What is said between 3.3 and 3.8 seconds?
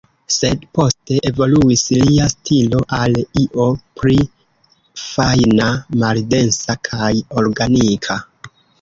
io